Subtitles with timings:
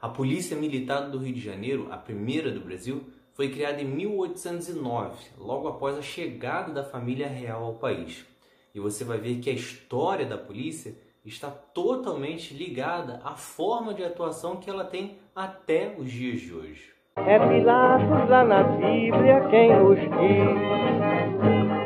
[0.00, 3.02] A Polícia Militar do Rio de Janeiro, a primeira do Brasil,
[3.34, 8.24] foi criada em 1809, logo após a chegada da família real ao país.
[8.72, 14.04] E você vai ver que a história da polícia está totalmente ligada à forma de
[14.04, 16.92] atuação que ela tem até os dias de hoje.
[17.16, 20.58] É Pilatos lá na Bíblia quem nos diz,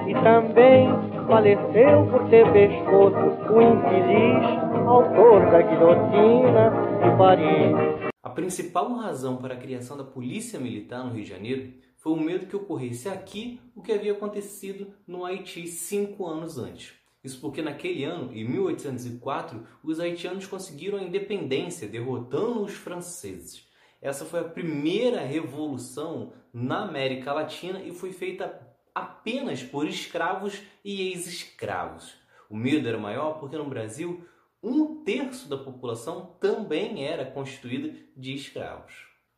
[0.07, 0.91] e também
[1.27, 3.17] faleceu por ter pescoço
[3.51, 6.71] o infeliz autor da guilhotina
[7.03, 8.02] de Paris.
[8.23, 12.21] A principal razão para a criação da Polícia Militar no Rio de Janeiro foi o
[12.21, 16.93] medo que ocorresse aqui o que havia acontecido no Haiti cinco anos antes.
[17.25, 23.69] Isso porque naquele ano, em 1804, os haitianos conseguiram a independência, derrotando os franceses.
[24.01, 28.57] Essa foi a primeira revolução na América Latina e foi feita
[28.95, 32.15] apenas por escravos e ex-escravos.
[32.49, 34.25] O medo era maior porque no Brasil
[34.63, 38.93] um terço da população também era constituída de escravos.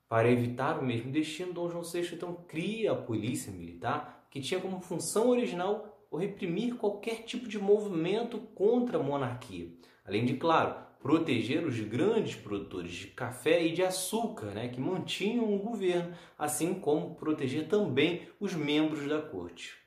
[0.09, 4.60] Para evitar o mesmo destino, Dom João VI então cria a polícia militar, que tinha
[4.60, 9.73] como função original o reprimir qualquer tipo de movimento contra a monarquia,
[10.04, 15.52] além de, claro, proteger os grandes produtores de café e de açúcar, né, que mantinham
[15.54, 19.84] o governo, assim como proteger também os membros da corte.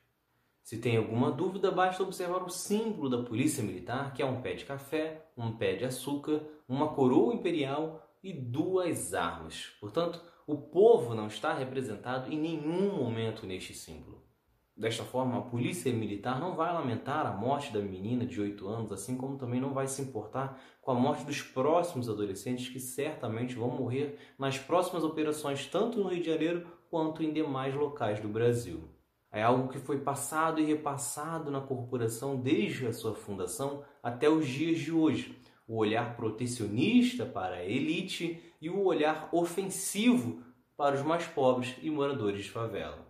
[0.68, 4.52] Se tem alguma dúvida, basta observar o símbolo da polícia militar, que é um pé
[4.52, 9.72] de café, um pé de açúcar, uma coroa imperial e duas armas.
[9.80, 14.22] Portanto, o povo não está representado em nenhum momento neste símbolo.
[14.76, 18.92] Desta forma, a polícia militar não vai lamentar a morte da menina de 8 anos,
[18.92, 23.54] assim como também não vai se importar com a morte dos próximos adolescentes que certamente
[23.54, 28.28] vão morrer nas próximas operações, tanto no Rio de Janeiro quanto em demais locais do
[28.28, 28.97] Brasil.
[29.30, 34.46] É algo que foi passado e repassado na corporação desde a sua fundação até os
[34.46, 35.38] dias de hoje.
[35.66, 40.42] O olhar protecionista para a elite e o olhar ofensivo
[40.76, 43.06] para os mais pobres e moradores de favela.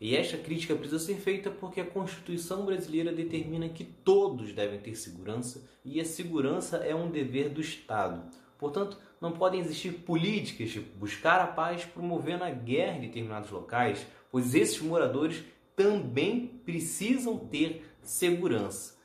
[0.00, 4.94] E esta crítica precisa ser feita porque a Constituição brasileira determina que todos devem ter
[4.94, 8.30] segurança e a segurança é um dever do Estado.
[8.56, 14.06] Portanto, não podem existir políticas de buscar a paz promovendo a guerra em determinados locais,
[14.30, 15.44] pois esses moradores
[15.78, 18.98] também precisam ter segurança.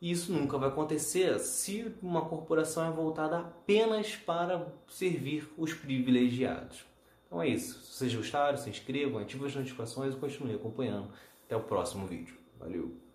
[0.00, 6.84] Isso nunca vai acontecer se uma corporação é voltada apenas para servir os privilegiados.
[7.26, 7.80] Então é isso.
[7.80, 11.10] Se vocês gostaram, se inscrevam, ativem as notificações e continuem acompanhando.
[11.44, 12.38] Até o próximo vídeo.
[12.58, 13.05] Valeu!